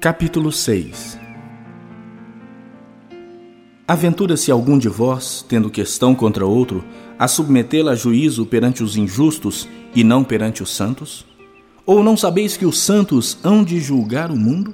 Capítulo 0.00 0.50
6 0.50 1.18
Aventura-se 3.86 4.50
algum 4.50 4.78
de 4.78 4.88
vós, 4.88 5.44
tendo 5.46 5.68
questão 5.68 6.14
contra 6.14 6.46
outro, 6.46 6.82
a 7.18 7.28
submetê-la 7.28 7.92
a 7.92 7.94
juízo 7.94 8.46
perante 8.46 8.82
os 8.82 8.96
injustos 8.96 9.68
e 9.94 10.02
não 10.02 10.24
perante 10.24 10.62
os 10.62 10.74
santos? 10.74 11.26
Ou 11.84 12.02
não 12.02 12.16
sabeis 12.16 12.56
que 12.56 12.64
os 12.64 12.80
santos 12.80 13.36
hão 13.44 13.62
de 13.62 13.78
julgar 13.78 14.30
o 14.30 14.36
mundo? 14.38 14.72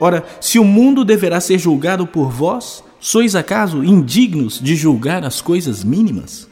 Ora, 0.00 0.24
se 0.40 0.58
o 0.58 0.64
mundo 0.64 1.04
deverá 1.04 1.40
ser 1.40 1.58
julgado 1.58 2.04
por 2.04 2.28
vós, 2.28 2.82
sois 2.98 3.36
acaso 3.36 3.84
indignos 3.84 4.58
de 4.60 4.74
julgar 4.74 5.24
as 5.24 5.40
coisas 5.40 5.84
mínimas? 5.84 6.48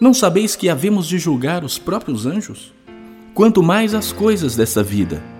Não 0.00 0.14
sabeis 0.14 0.54
que 0.54 0.68
havemos 0.68 1.08
de 1.08 1.18
julgar 1.18 1.64
os 1.64 1.80
próprios 1.80 2.26
anjos? 2.26 2.72
Quanto 3.34 3.60
mais 3.60 3.92
as 3.92 4.12
coisas 4.12 4.54
desta 4.54 4.84
vida. 4.84 5.33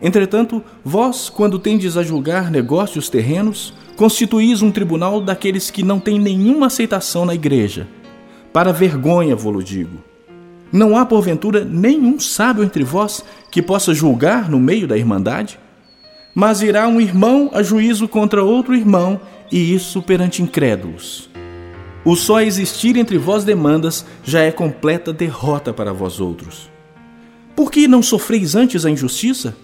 Entretanto, 0.00 0.62
vós, 0.84 1.28
quando 1.28 1.58
tendes 1.58 1.96
a 1.96 2.02
julgar 2.02 2.50
negócios 2.50 3.08
terrenos, 3.08 3.74
constituís 3.96 4.62
um 4.62 4.70
tribunal 4.70 5.20
daqueles 5.20 5.70
que 5.70 5.82
não 5.82 5.98
têm 5.98 6.18
nenhuma 6.18 6.66
aceitação 6.66 7.24
na 7.24 7.34
igreja. 7.34 7.88
Para 8.52 8.72
vergonha, 8.72 9.34
vou-lo 9.34 9.62
digo. 9.62 9.98
Não 10.70 10.96
há, 10.96 11.04
porventura, 11.04 11.64
nenhum 11.64 12.20
sábio 12.20 12.62
entre 12.62 12.84
vós 12.84 13.24
que 13.50 13.62
possa 13.62 13.92
julgar 13.92 14.48
no 14.48 14.60
meio 14.60 14.86
da 14.86 14.96
irmandade? 14.96 15.58
Mas 16.34 16.62
irá 16.62 16.86
um 16.86 17.00
irmão 17.00 17.50
a 17.52 17.62
juízo 17.62 18.06
contra 18.06 18.44
outro 18.44 18.74
irmão, 18.74 19.20
e 19.50 19.74
isso 19.74 20.00
perante 20.02 20.42
incrédulos. 20.42 21.28
O 22.04 22.14
só 22.14 22.40
existir 22.40 22.96
entre 22.96 23.18
vós 23.18 23.44
demandas 23.44 24.06
já 24.22 24.42
é 24.42 24.52
completa 24.52 25.12
derrota 25.12 25.72
para 25.72 25.92
vós 25.92 26.20
outros. 26.20 26.70
Por 27.56 27.72
que 27.72 27.88
não 27.88 28.02
sofreis 28.02 28.54
antes 28.54 28.86
a 28.86 28.90
injustiça? 28.90 29.56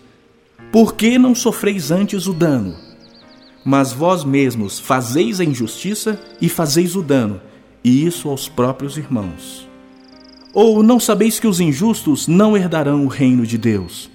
Por 0.74 0.96
que 0.96 1.20
não 1.20 1.36
sofreis 1.36 1.92
antes 1.92 2.26
o 2.26 2.32
dano? 2.32 2.74
Mas 3.64 3.92
vós 3.92 4.24
mesmos 4.24 4.80
fazeis 4.80 5.38
a 5.38 5.44
injustiça 5.44 6.20
e 6.40 6.48
fazeis 6.48 6.96
o 6.96 7.00
dano, 7.00 7.40
e 7.84 8.04
isso 8.04 8.28
aos 8.28 8.48
próprios 8.48 8.98
irmãos. 8.98 9.68
Ou 10.52 10.82
não 10.82 10.98
sabeis 10.98 11.38
que 11.38 11.46
os 11.46 11.60
injustos 11.60 12.26
não 12.26 12.56
herdarão 12.56 13.04
o 13.04 13.08
reino 13.08 13.46
de 13.46 13.56
Deus? 13.56 14.10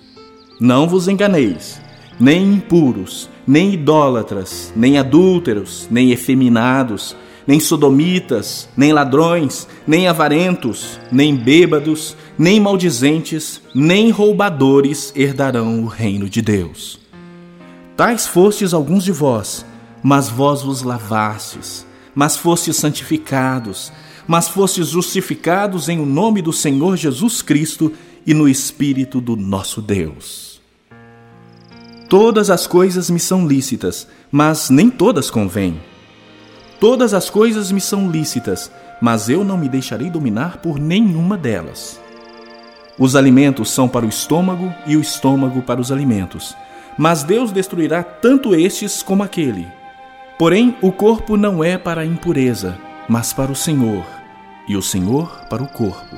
Não 0.60 0.86
vos 0.86 1.08
enganeis, 1.08 1.82
nem 2.20 2.56
impuros, 2.56 3.30
nem 3.48 3.74
idólatras, 3.76 4.74
nem 4.76 4.98
adúlteros, 4.98 5.88
nem 5.90 6.12
efeminados, 6.12 7.16
nem 7.50 7.60
sodomitas, 7.60 8.70
nem 8.78 8.94
ladrões, 8.94 9.68
nem 9.88 10.08
avarentos, 10.08 11.00
nem 11.12 11.36
bêbados, 11.36 12.16
nem 12.38 12.60
maldizentes, 12.60 13.60
nem 13.74 14.12
roubadores 14.12 15.12
herdarão 15.16 15.84
o 15.84 15.88
reino 15.88 16.30
de 16.30 16.44
Deus. 16.44 17.00
Tais 17.98 18.28
fostes 18.28 18.72
alguns 18.72 19.04
de 19.04 19.12
vós, 19.12 19.66
mas 20.04 20.30
vós 20.30 20.62
vos 20.62 20.84
lavastes, 20.84 21.88
mas 22.14 22.38
fostes 22.38 22.76
santificados, 22.76 23.92
mas 24.28 24.48
fostes 24.48 24.90
justificados 24.90 25.90
em 25.90 26.00
o 26.00 26.06
nome 26.06 26.44
do 26.44 26.54
Senhor 26.54 26.96
Jesus 26.98 27.42
Cristo 27.42 27.92
e 28.28 28.34
no 28.36 28.48
Espírito 28.48 29.20
do 29.20 29.36
nosso 29.36 29.82
Deus. 29.82 30.62
Todas 32.08 32.52
as 32.52 32.68
coisas 32.68 33.10
me 33.10 33.20
são 33.20 33.48
lícitas, 33.48 34.08
mas 34.32 34.70
nem 34.70 34.88
todas 34.88 35.32
convêm. 35.32 35.89
Todas 36.80 37.14
as 37.14 37.30
coisas 37.30 37.72
me 37.74 37.82
são 37.82 38.10
lícitas, 38.10 38.72
mas 39.02 39.28
eu 39.28 39.44
não 39.44 39.58
me 39.58 39.68
deixarei 39.68 40.10
dominar 40.10 40.58
por 40.58 40.80
nenhuma 40.80 41.38
delas. 41.38 42.00
Os 42.98 43.18
alimentos 43.18 43.70
são 43.70 43.88
para 43.88 44.06
o 44.06 44.10
estômago 44.10 44.74
e 44.86 44.96
o 44.96 45.02
estômago 45.02 45.62
para 45.62 45.82
os 45.82 45.92
alimentos, 45.92 46.56
mas 46.98 47.24
Deus 47.24 47.52
destruirá 47.52 48.02
tanto 48.02 48.56
estes 48.56 49.04
como 49.04 49.24
aquele. 49.24 49.68
Porém, 50.38 50.76
o 50.82 50.92
corpo 50.92 51.36
não 51.36 51.62
é 51.62 51.78
para 51.78 52.02
a 52.02 52.06
impureza, 52.06 52.78
mas 53.10 53.34
para 53.34 53.52
o 53.52 53.56
Senhor, 53.56 54.06
e 54.66 54.78
o 54.78 54.82
Senhor 54.82 55.46
para 55.50 55.62
o 55.62 55.68
corpo. 55.68 56.16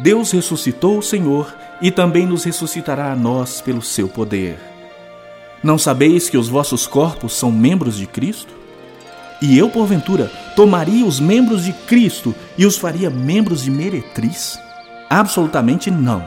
Deus 0.00 0.32
ressuscitou 0.32 0.98
o 0.98 1.02
Senhor 1.02 1.54
e 1.80 1.92
também 1.92 2.26
nos 2.26 2.42
ressuscitará 2.42 3.12
a 3.12 3.16
nós 3.16 3.60
pelo 3.60 3.82
seu 3.82 4.08
poder. 4.08 4.58
Não 5.62 5.78
sabeis 5.78 6.28
que 6.28 6.36
os 6.36 6.48
vossos 6.48 6.84
corpos 6.86 7.34
são 7.34 7.52
membros 7.52 7.96
de 7.96 8.06
Cristo? 8.08 8.61
E 9.42 9.58
eu, 9.58 9.68
porventura, 9.68 10.30
tomaria 10.54 11.04
os 11.04 11.18
membros 11.18 11.64
de 11.64 11.72
Cristo 11.72 12.32
e 12.56 12.64
os 12.64 12.78
faria 12.78 13.10
membros 13.10 13.64
de 13.64 13.72
meretriz? 13.72 14.56
Absolutamente 15.10 15.90
não. 15.90 16.22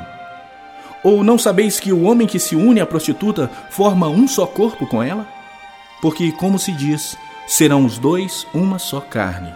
Ou 1.01 1.23
não 1.23 1.39
sabeis 1.39 1.79
que 1.79 1.93
o 1.93 2.01
homem 2.01 2.27
que 2.27 2.37
se 2.37 2.57
une 2.57 2.81
à 2.81 2.85
prostituta 2.85 3.49
forma 3.69 4.09
um 4.09 4.27
só 4.27 4.45
corpo 4.45 4.85
com 4.85 5.01
ela? 5.01 5.25
Porque, 6.01 6.29
como 6.33 6.59
se 6.59 6.73
diz, 6.73 7.15
serão 7.47 7.85
os 7.85 7.97
dois 7.97 8.45
uma 8.53 8.77
só 8.77 8.99
carne. 8.99 9.53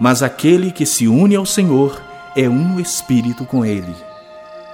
Mas 0.00 0.20
aquele 0.20 0.72
que 0.72 0.84
se 0.84 1.06
une 1.06 1.36
ao 1.36 1.46
Senhor 1.46 2.02
é 2.34 2.48
um 2.48 2.80
espírito 2.80 3.44
com 3.44 3.64
ele. 3.64 3.94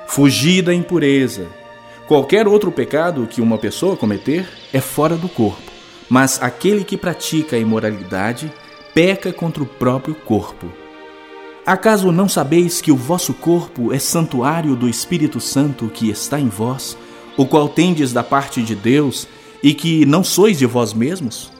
Fugi 0.07 0.63
da 0.63 0.73
impureza. 0.73 1.49
Qualquer 2.09 2.49
outro 2.49 2.73
pecado 2.73 3.27
que 3.27 3.43
uma 3.43 3.59
pessoa 3.59 3.95
cometer 3.95 4.49
é 4.73 4.81
fora 4.81 5.17
do 5.19 5.29
corpo 5.29 5.70
mas 6.11 6.43
aquele 6.43 6.83
que 6.83 6.97
pratica 6.97 7.55
a 7.55 7.59
imoralidade 7.59 8.53
peca 8.93 9.33
contra 9.33 9.63
o 9.63 9.67
próprio 9.67 10.15
corpo. 10.15 10.67
Acaso 11.65 12.11
não 12.11 12.29
sabeis 12.29 12.81
que 12.81 12.91
o 12.91 12.97
vosso 12.97 13.33
corpo 13.33 13.93
é 13.93 13.99
santuário 13.99 14.75
do 14.75 14.89
Espírito 14.89 15.41
Santo 15.41 15.89
que 15.89 16.11
está 16.11 16.41
em 16.41 16.49
vós, 16.49 16.99
o 17.37 17.47
qual 17.47 17.69
tendes 17.69 18.13
da 18.13 18.25
parte 18.25 18.61
de 18.61 18.75
Deus 18.75 19.29
e 19.63 19.73
que 19.73 20.05
não 20.05 20.25
sois 20.25 20.59
de 20.59 20.67
vós 20.67 20.93
mesmos? 20.93 21.53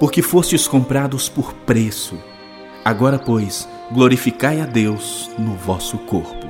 Porque 0.00 0.22
fostes 0.22 0.66
comprados 0.66 1.28
por 1.28 1.52
preço. 1.52 2.18
Agora, 2.84 3.18
pois, 3.18 3.68
glorificai 3.92 4.60
a 4.60 4.66
Deus 4.66 5.30
no 5.38 5.54
vosso 5.54 5.98
corpo. 5.98 6.47